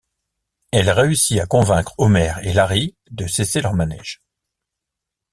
[0.71, 4.19] Elle réussit à convaincre Homer et Larry de cesser leur manège.